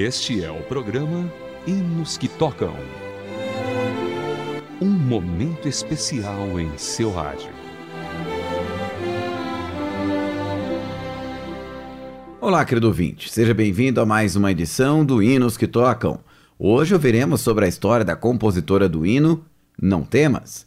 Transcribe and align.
Este 0.00 0.44
é 0.44 0.48
o 0.48 0.62
programa 0.62 1.28
Hinos 1.66 2.16
que 2.16 2.28
Tocam. 2.28 2.76
Um 4.80 4.90
momento 4.90 5.66
especial 5.66 6.60
em 6.60 6.70
seu 6.78 7.10
rádio. 7.10 7.50
Olá, 12.40 12.64
querido 12.64 12.86
ouvinte. 12.86 13.28
Seja 13.28 13.52
bem-vindo 13.52 14.00
a 14.00 14.06
mais 14.06 14.36
uma 14.36 14.52
edição 14.52 15.04
do 15.04 15.20
Hinos 15.20 15.56
que 15.56 15.66
Tocam. 15.66 16.20
Hoje 16.56 16.94
ouviremos 16.94 17.40
sobre 17.40 17.64
a 17.64 17.68
história 17.68 18.04
da 18.04 18.14
compositora 18.14 18.88
do 18.88 19.04
hino 19.04 19.44
Não 19.82 20.04
Temas. 20.04 20.64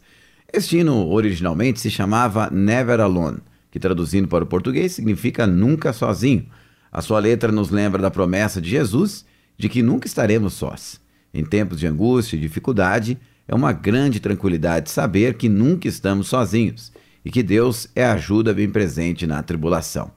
Este 0.52 0.76
hino 0.76 1.08
originalmente 1.08 1.80
se 1.80 1.90
chamava 1.90 2.50
Never 2.50 3.00
Alone, 3.00 3.38
que 3.70 3.80
traduzindo 3.80 4.28
para 4.28 4.44
o 4.44 4.46
português 4.46 4.92
significa 4.92 5.46
nunca 5.46 5.94
sozinho. 5.94 6.46
A 6.92 7.00
sua 7.00 7.18
letra 7.18 7.50
nos 7.50 7.70
lembra 7.70 8.02
da 8.02 8.10
promessa 8.10 8.60
de 8.60 8.68
Jesus 8.68 9.24
de 9.56 9.68
que 9.70 9.82
nunca 9.82 10.06
estaremos 10.06 10.52
sós. 10.52 11.00
Em 11.32 11.42
tempos 11.42 11.80
de 11.80 11.86
angústia 11.86 12.36
e 12.36 12.40
dificuldade, 12.40 13.18
é 13.48 13.54
uma 13.54 13.72
grande 13.72 14.20
tranquilidade 14.20 14.90
saber 14.90 15.34
que 15.34 15.48
nunca 15.48 15.88
estamos 15.88 16.28
sozinhos 16.28 16.92
e 17.24 17.30
que 17.30 17.42
Deus 17.42 17.88
é 17.96 18.04
a 18.04 18.12
ajuda 18.12 18.52
bem 18.52 18.68
presente 18.68 19.26
na 19.26 19.42
tribulação. 19.42 20.10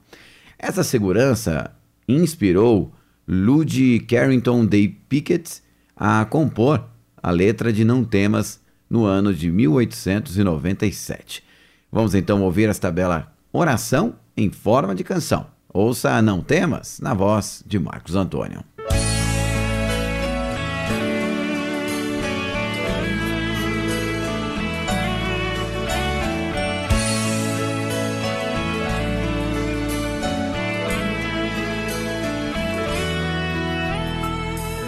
Essa 0.58 0.84
segurança 0.84 1.70
inspirou 2.06 2.92
Ludi 3.26 4.00
Carrington 4.00 4.66
Day 4.66 4.88
Pickett 4.88 5.62
a 5.96 6.24
compor 6.26 6.84
a 7.22 7.30
letra 7.30 7.72
de 7.72 7.84
Não 7.84 8.04
Temas 8.04 8.60
no 8.88 9.04
ano 9.04 9.32
de 9.32 9.50
1897. 9.50 11.42
Vamos 11.90 12.14
então 12.14 12.42
ouvir 12.42 12.68
esta 12.68 12.90
bela 12.90 13.32
oração 13.52 14.16
em 14.36 14.50
forma 14.50 14.94
de 14.94 15.02
canção. 15.02 15.55
Ouça 15.78 16.22
Não 16.22 16.40
Temas, 16.40 17.00
na 17.00 17.12
voz 17.12 17.62
de 17.66 17.78
Marcos 17.78 18.14
Antônio. 18.16 18.64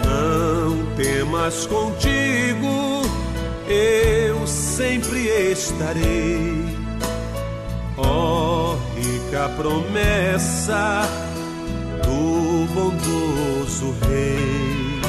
Não 0.03 0.95
temas 0.95 1.67
contigo, 1.67 3.03
eu 3.67 4.47
sempre 4.47 5.19
estarei. 5.51 6.78
Ó 9.29 9.31
rica 9.31 9.49
promessa 9.55 11.07
do 12.03 12.65
bondoso 12.73 13.95
Rei, 14.07 14.99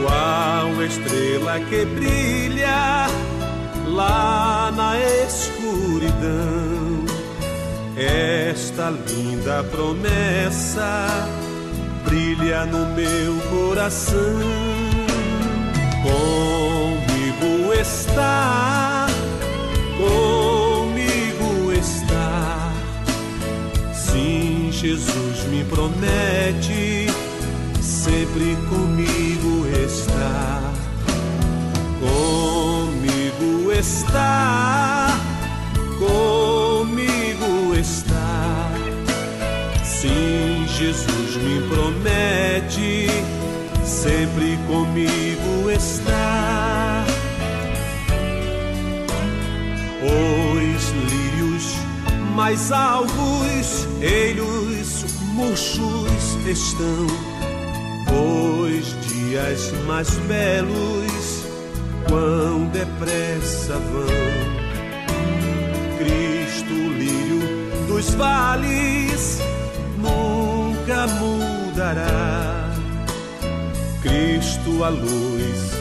qual 0.00 0.82
estrela 0.82 1.58
que 1.68 1.84
brilha 1.84 3.06
lá 3.86 4.72
na 4.74 4.98
escuridão. 5.26 7.04
Esta 7.96 8.90
linda 8.90 9.64
promessa 9.64 11.06
brilha 12.04 12.64
no 12.66 12.86
meu 12.94 13.34
coração. 13.50 14.40
Comigo 16.02 17.72
está, 17.74 19.06
Jesus 24.84 25.46
me 25.46 25.64
promete, 25.64 27.06
sempre 27.80 28.54
comigo 28.68 29.66
está. 29.82 30.60
Comigo 31.98 33.72
está, 33.72 35.18
comigo 35.98 37.74
está. 37.74 38.70
Sim, 39.82 40.66
Jesus 40.68 41.36
me 41.42 41.66
promete, 41.74 43.08
sempre 43.86 44.58
comigo 44.66 45.70
está. 45.70 47.06
Os 50.02 50.92
lírios 51.10 51.74
mais 52.36 52.70
alvos, 52.70 53.88
eles 54.02 54.73
murchos 55.34 56.36
estão. 56.46 57.06
Os 58.08 58.86
dias 59.06 59.72
mais 59.86 60.08
belos, 60.28 61.44
quão 62.08 62.66
depressa 62.66 63.74
vão. 63.74 64.06
Cristo, 65.98 66.72
lírio 66.72 67.86
dos 67.86 68.10
vales, 68.14 69.40
nunca 69.98 71.06
mudará. 71.18 72.70
Cristo, 74.02 74.84
a 74.84 74.88
luz 74.88 75.74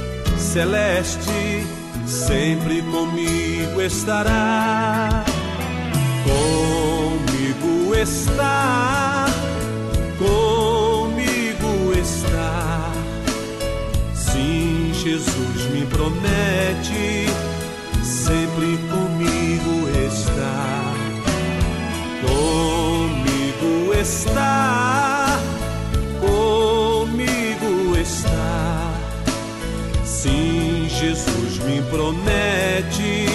celeste, 0.54 1.66
sempre 2.06 2.84
comigo 2.84 3.82
estará. 3.82 5.24
Comigo 6.24 7.96
está, 7.96 9.13
comigo 10.24 11.94
está. 11.94 12.92
Sim, 14.16 14.92
Jesus 14.94 15.70
me 15.74 15.86
promete, 15.86 17.28
sempre 18.02 18.78
comigo 18.94 19.90
está. 20.08 20.94
Comigo 22.26 23.94
está, 23.94 25.40
comigo 26.22 27.98
está. 27.98 28.94
Sim, 30.06 30.88
Jesus 30.90 31.60
me 31.66 31.82
promete, 31.92 33.28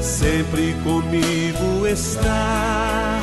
sempre 0.00 0.74
comigo 0.84 1.86
está. 1.86 3.17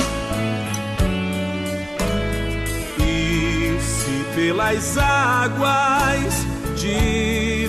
Pelas 4.45 4.95
águas 4.95 6.45
de 6.75 7.67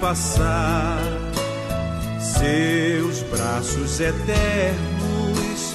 passar, 0.00 1.02
seus 2.20 3.24
braços 3.24 3.98
eternos 3.98 5.74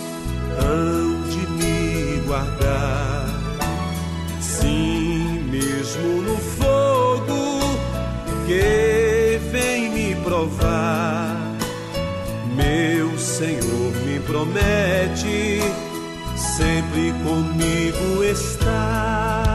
hão 0.64 1.22
de 1.30 1.46
me 1.52 2.22
guardar. 2.26 3.28
Sim, 4.40 5.44
mesmo 5.52 6.22
no 6.22 6.38
fogo 6.38 7.60
que 8.46 9.42
vem 9.52 9.90
me 9.90 10.16
provar, 10.24 11.36
meu 12.56 13.18
Senhor 13.20 13.92
me 14.06 14.22
promete 14.22 15.62
sempre 16.38 17.14
comigo 17.26 18.24
estar. 18.24 19.47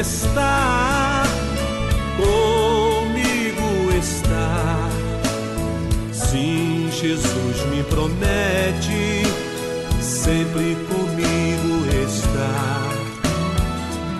Está, 0.00 1.24
comigo 2.16 3.92
está. 3.94 4.88
Sim, 6.10 6.88
Jesus 6.90 7.66
me 7.70 7.82
promete, 7.82 9.26
sempre 10.00 10.74
comigo 10.88 11.84
está. 12.02 12.88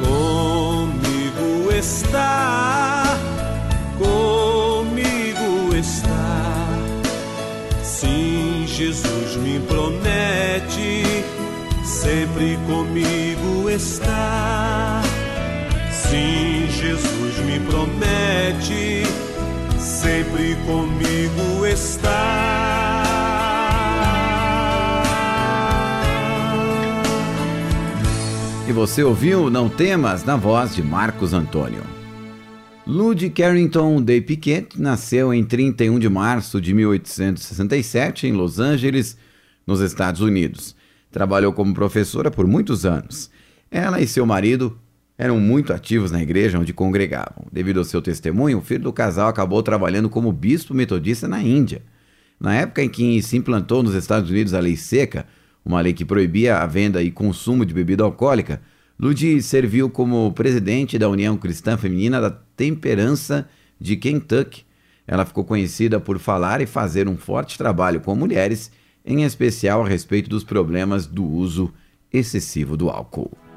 Comigo 0.04 1.72
está, 1.72 3.16
comigo 3.98 5.74
está. 5.74 6.68
Sim, 7.82 8.66
Jesus 8.68 9.36
me 9.38 9.58
promete, 9.60 11.24
sempre 11.82 12.58
comigo 12.66 13.70
está. 13.70 15.09
Jesus 16.80 17.38
me 17.40 17.60
promete, 17.60 19.02
sempre 19.78 20.56
comigo 20.64 21.66
está. 21.66 23.04
E 28.66 28.72
você 28.72 29.02
ouviu 29.02 29.50
Não 29.50 29.68
Temas 29.68 30.24
na 30.24 30.36
voz 30.36 30.74
de 30.74 30.82
Marcos 30.82 31.34
Antônio. 31.34 31.82
Lud 32.86 33.28
Carrington 33.28 34.00
Day 34.00 34.22
Pickett 34.22 34.80
nasceu 34.80 35.34
em 35.34 35.44
31 35.44 35.98
de 35.98 36.08
março 36.08 36.58
de 36.62 36.72
1867 36.72 38.26
em 38.26 38.32
Los 38.32 38.58
Angeles, 38.58 39.18
nos 39.66 39.82
Estados 39.82 40.22
Unidos. 40.22 40.74
Trabalhou 41.12 41.52
como 41.52 41.74
professora 41.74 42.30
por 42.30 42.46
muitos 42.46 42.86
anos. 42.86 43.30
Ela 43.70 44.00
e 44.00 44.06
seu 44.06 44.24
marido 44.24 44.78
eram 45.20 45.38
muito 45.38 45.74
ativos 45.74 46.10
na 46.10 46.22
igreja 46.22 46.58
onde 46.58 46.72
congregavam. 46.72 47.44
Devido 47.52 47.76
ao 47.76 47.84
seu 47.84 48.00
testemunho, 48.00 48.56
o 48.56 48.62
filho 48.62 48.84
do 48.84 48.92
casal 48.92 49.28
acabou 49.28 49.62
trabalhando 49.62 50.08
como 50.08 50.32
bispo 50.32 50.72
metodista 50.72 51.28
na 51.28 51.42
Índia. 51.42 51.82
Na 52.40 52.54
época 52.54 52.82
em 52.82 52.88
que 52.88 53.20
se 53.20 53.36
implantou 53.36 53.82
nos 53.82 53.94
Estados 53.94 54.30
Unidos 54.30 54.54
a 54.54 54.60
lei 54.60 54.78
seca, 54.78 55.26
uma 55.62 55.78
lei 55.82 55.92
que 55.92 56.06
proibia 56.06 56.56
a 56.56 56.66
venda 56.66 57.02
e 57.02 57.10
consumo 57.10 57.66
de 57.66 57.74
bebida 57.74 58.02
alcoólica, 58.02 58.62
Ludi 58.98 59.42
serviu 59.42 59.90
como 59.90 60.32
presidente 60.32 60.98
da 60.98 61.06
União 61.06 61.36
Cristã 61.36 61.76
Feminina 61.76 62.18
da 62.18 62.30
Temperança 62.30 63.46
de 63.78 63.96
Kentucky. 63.96 64.64
Ela 65.06 65.26
ficou 65.26 65.44
conhecida 65.44 66.00
por 66.00 66.18
falar 66.18 66.62
e 66.62 66.66
fazer 66.66 67.06
um 67.06 67.18
forte 67.18 67.58
trabalho 67.58 68.00
com 68.00 68.14
mulheres, 68.14 68.72
em 69.04 69.22
especial 69.24 69.84
a 69.84 69.88
respeito 69.88 70.30
dos 70.30 70.44
problemas 70.44 71.04
do 71.06 71.26
uso 71.26 71.70
excessivo 72.10 72.74
do 72.74 72.88
álcool. 72.88 73.49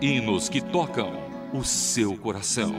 Hinos 0.00 0.48
que 0.48 0.60
tocam 0.60 1.12
o 1.52 1.64
seu 1.64 2.16
coração. 2.16 2.72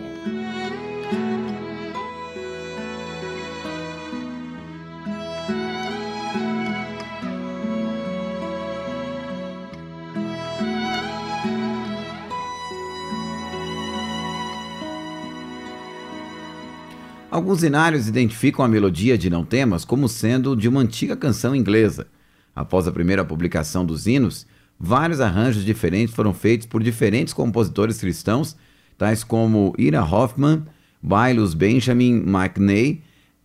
Alguns 17.30 17.63
inários 17.63 18.07
identificam 18.07 18.63
a 18.63 18.68
melodia 18.69 19.18
de 19.18 19.30
Não 19.30 19.44
Temas 19.44 19.83
como 19.83 20.07
sendo 20.07 20.56
de 20.56 20.69
uma 20.69 20.80
antiga 20.80 21.18
canção 21.18 21.54
inglesa. 21.54 22.07
Após 22.56 22.88
a 22.88 22.94
primeira 22.94 23.25
publicação 23.25 23.86
dos 23.86 24.07
hinos, 24.07 24.48
vários 24.80 25.20
arranjos 25.20 25.66
diferentes 25.66 26.16
foram 26.16 26.34
feitos 26.34 26.66
por 26.66 26.81
diferentes 26.81 27.34
compositores 27.34 28.00
cristãos, 28.00 28.56
tais 28.98 29.24
como 29.24 29.74
Ira 29.78 30.04
Hoffman, 30.04 30.64
Bailus 31.02 31.54
Benjamin 31.54 32.24
McNay, 32.26 33.02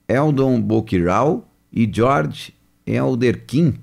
Eldon 0.08 0.60
Bokirau 0.60 1.50
e 1.72 1.90
George 1.92 2.54
Elderkin. 2.86 3.74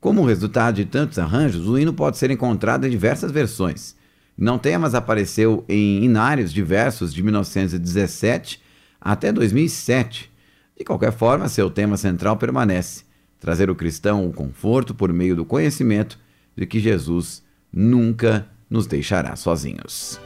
Como 0.00 0.24
resultado 0.24 0.76
de 0.76 0.86
tantos 0.86 1.18
arranjos, 1.18 1.68
o 1.68 1.78
hino 1.78 1.92
pode 1.92 2.16
ser 2.16 2.30
encontrado 2.30 2.86
em 2.86 2.90
diversas 2.90 3.30
versões. 3.30 3.94
Não 4.36 4.58
Temas 4.58 4.94
apareceu 4.94 5.64
em 5.68 6.02
inários 6.02 6.52
diversos 6.52 7.12
de 7.12 7.22
1917 7.22 8.62
até 8.98 9.30
2007. 9.30 10.32
De 10.78 10.84
qualquer 10.84 11.12
forma, 11.12 11.46
seu 11.48 11.70
tema 11.70 11.98
central 11.98 12.38
permanece: 12.38 13.04
trazer 13.38 13.68
o 13.68 13.74
cristão 13.74 14.26
o 14.26 14.32
conforto 14.32 14.94
por 14.94 15.12
meio 15.12 15.36
do 15.36 15.44
conhecimento 15.44 16.18
de 16.56 16.66
que 16.66 16.80
Jesus 16.80 17.42
nunca 17.72 18.50
nos 18.68 18.86
deixará 18.86 19.36
sozinhos. 19.36 20.20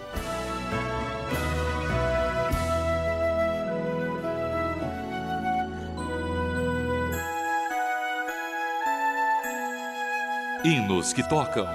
Hinos 10.65 11.13
que 11.13 11.23
tocam. 11.29 11.67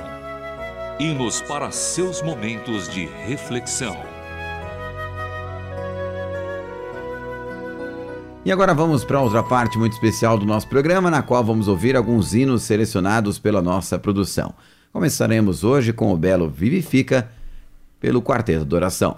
Hinos 1.00 1.42
para 1.44 1.70
seus 1.72 2.24
momentos 2.24 2.90
de 2.90 3.06
reflexão. 3.06 4.19
E 8.46 8.52
agora 8.54 8.74
vamos 8.74 9.04
para 9.04 9.20
outra 9.20 9.44
parte 9.44 9.78
muito 9.78 9.94
especial 9.94 10.38
do 10.38 10.46
nosso 10.46 10.68
programa, 10.68 11.12
na 11.12 11.22
qual 11.22 11.44
vamos 11.44 11.68
ouvir 11.68 11.98
alguns 11.98 12.34
hinos 12.34 12.64
selecionados 12.64 13.38
pela 13.38 13.62
nossa 13.62 14.00
produção. 14.00 14.54
Começaremos 14.94 15.66
hoje 15.66 15.92
com 15.92 16.14
o 16.14 16.18
belo 16.18 16.50
Vivifica, 16.50 17.30
pelo 18.00 18.22
Quarteto 18.22 18.64
de 18.64 18.74
Oração. 18.74 19.18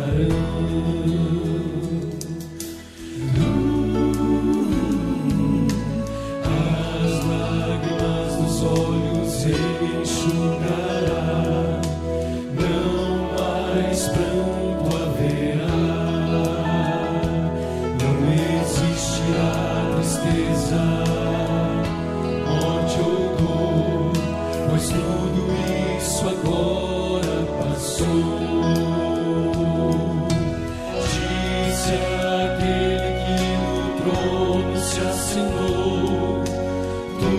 tu 37.19 37.31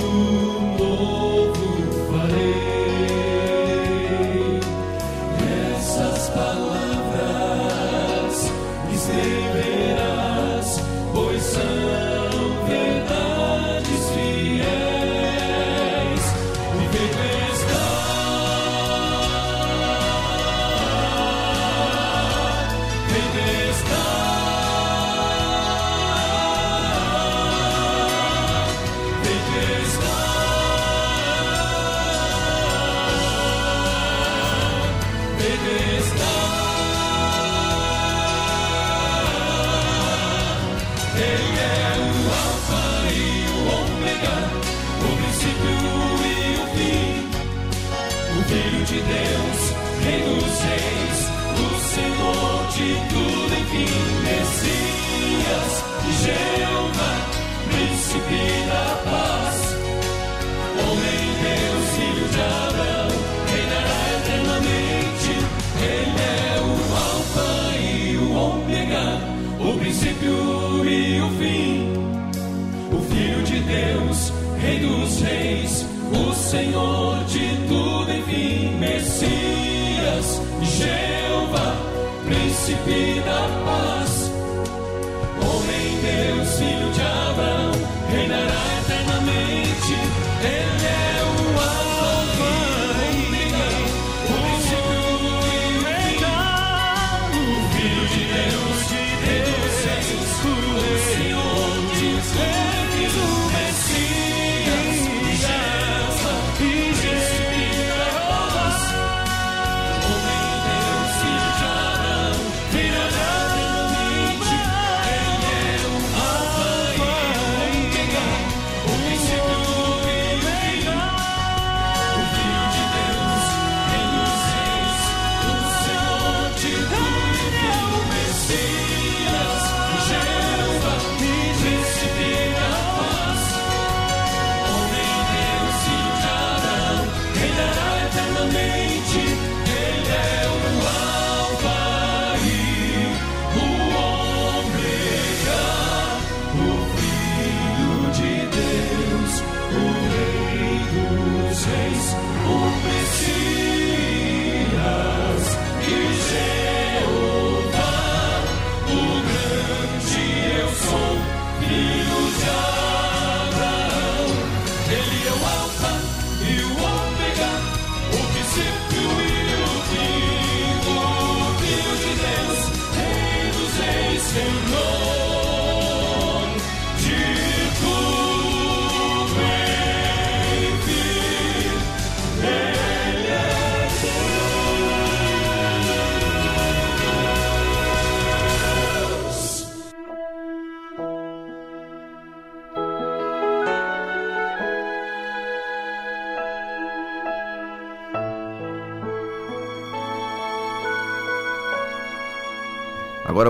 nombre. 0.00 1.41
de 48.92 49.00
Deus, 49.00 49.60
Rei 50.04 50.20
dos 50.20 50.60
Reis, 50.68 51.18
o 51.56 51.68
Senhor 51.94 52.58
de 52.72 52.88
tudo, 53.08 53.52
enfim, 53.60 53.88
Messias, 54.22 55.72
Jeová, 56.20 57.14
Príncipe 57.70 58.42
da 58.68 58.86
Paz, 59.08 59.56
Homem, 60.78 61.24
Deus, 61.42 61.84
Filho 61.96 62.26
de 62.28 62.40
Abraão, 62.42 63.12
reinará 63.48 63.98
eternamente. 64.18 65.32
Ele 65.80 66.20
é 66.20 66.60
o 66.60 66.72
Alfa 66.94 67.50
e 67.78 68.16
o 68.18 68.28
Ômega, 68.34 69.06
o 69.58 69.78
princípio 69.78 70.36
e 70.84 71.20
o 71.22 71.30
fim, 71.38 71.72
o 72.92 73.00
Filho 73.10 73.42
de 73.42 73.58
Deus, 73.60 74.32
Rei 74.60 74.78
dos 74.80 75.20
Reis, 75.22 75.86
o 76.12 76.34
Senhor 76.34 77.24
de 77.24 77.41
enfim, 78.32 78.78
Messias, 78.78 80.40
Jeová, 80.62 81.76
príncipe 82.24 83.20
da 83.26 83.48
paz. 83.64 84.01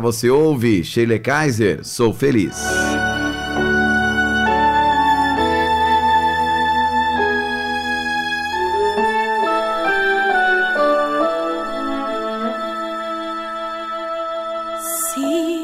você 0.02 0.28
ouve 0.28 0.82
Sheila 0.82 1.16
Kaiser, 1.16 1.84
Sou 1.84 2.12
Feliz. 2.12 2.56
See 15.14 15.61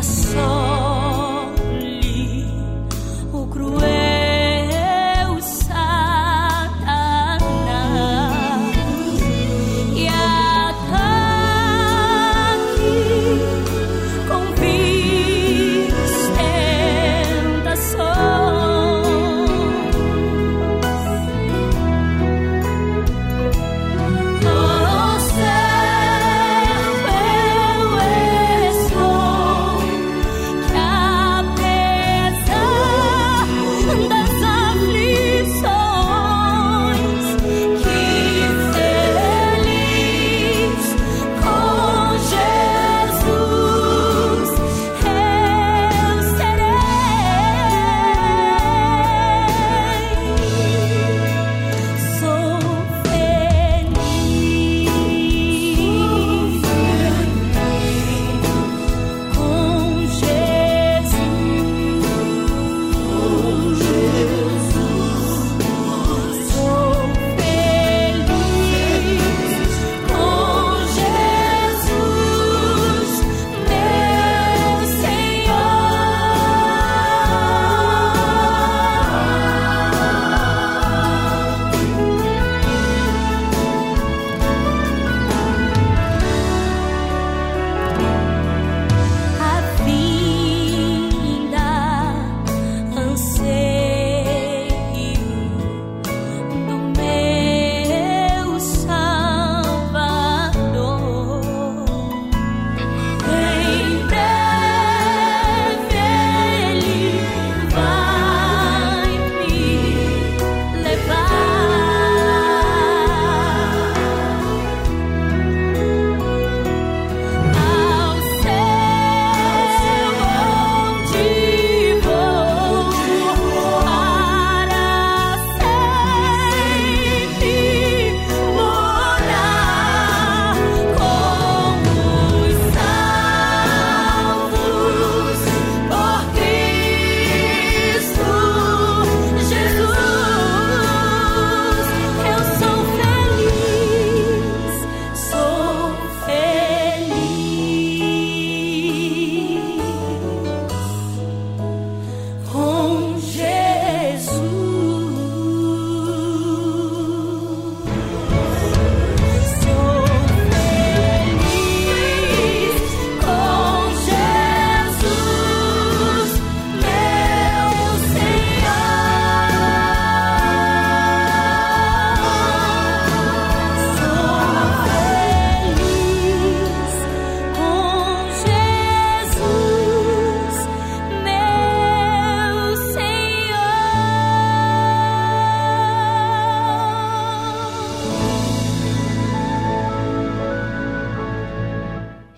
coração. 0.00 0.69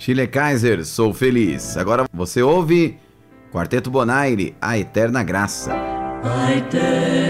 Chile 0.02 0.26
Kaiser, 0.26 0.84
sou 0.84 1.14
feliz. 1.14 1.76
Agora 1.76 2.06
você 2.12 2.42
ouve 2.42 2.98
Quarteto 3.52 3.88
Bonaire, 3.88 4.52
A 4.60 4.76
Eterna 4.76 5.22
Graça. 5.22 5.72
A 6.24 6.52
eterna... 6.52 7.21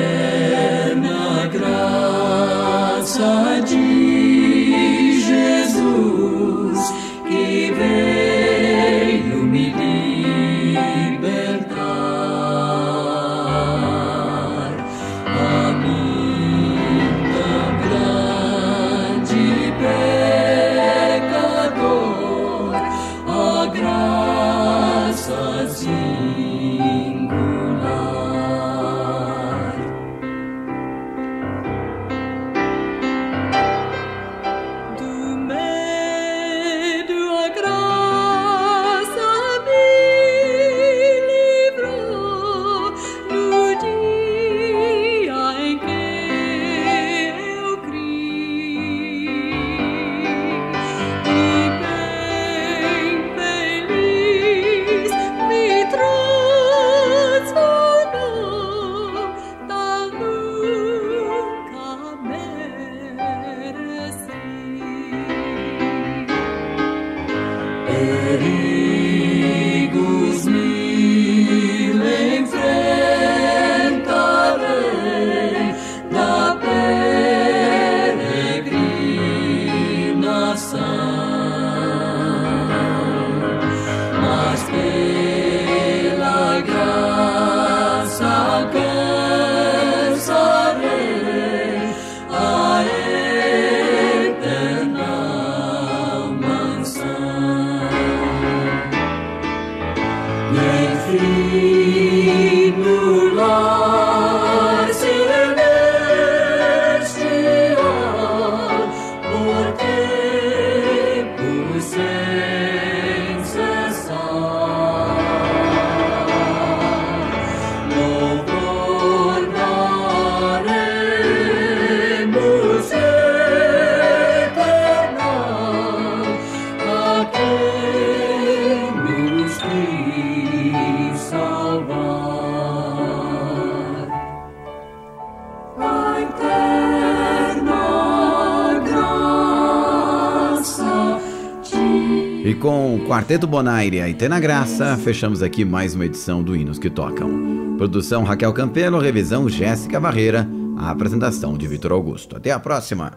Quarteto 143.22 143.46
Bonaire 143.46 143.98
e 143.98 144.00
a 144.00 144.08
Itena 144.08 144.40
Graça, 144.40 144.96
fechamos 144.96 145.44
aqui 145.44 145.64
mais 145.64 145.94
uma 145.94 146.04
edição 146.04 146.42
do 146.42 146.56
Hinos 146.56 146.76
que 146.76 146.90
Tocam. 146.90 147.76
Produção 147.78 148.24
Raquel 148.24 148.52
Campelo, 148.52 148.98
revisão 148.98 149.48
Jéssica 149.48 150.00
Barreira, 150.00 150.44
a 150.76 150.90
apresentação 150.90 151.56
de 151.56 151.68
Vitor 151.68 151.92
Augusto. 151.92 152.36
Até 152.36 152.50
a 152.50 152.58
próxima! 152.58 153.12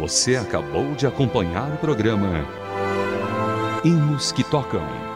Você 0.00 0.34
acabou 0.34 0.92
de 0.96 1.06
acompanhar 1.06 1.72
o 1.72 1.76
programa 1.76 2.44
Hinos 3.84 4.32
que 4.32 4.42
Tocam. 4.42 5.15